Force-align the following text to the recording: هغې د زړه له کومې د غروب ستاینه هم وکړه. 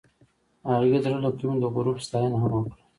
هغې 0.69 0.87
د 0.93 0.95
زړه 1.03 1.17
له 1.23 1.31
کومې 1.39 1.55
د 1.59 1.65
غروب 1.73 1.97
ستاینه 2.07 2.37
هم 2.41 2.51
وکړه. 2.55 2.75